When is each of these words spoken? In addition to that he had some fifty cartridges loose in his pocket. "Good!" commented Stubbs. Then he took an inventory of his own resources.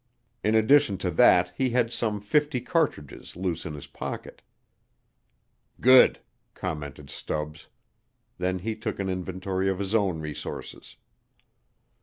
In 0.43 0.55
addition 0.55 0.97
to 0.97 1.11
that 1.11 1.53
he 1.55 1.69
had 1.69 1.93
some 1.93 2.21
fifty 2.21 2.59
cartridges 2.59 3.35
loose 3.35 3.67
in 3.67 3.75
his 3.75 3.85
pocket. 3.85 4.41
"Good!" 5.79 6.17
commented 6.55 7.11
Stubbs. 7.11 7.67
Then 8.39 8.57
he 8.57 8.75
took 8.75 8.97
an 8.97 9.09
inventory 9.09 9.69
of 9.69 9.77
his 9.77 9.93
own 9.93 10.19
resources. 10.19 10.95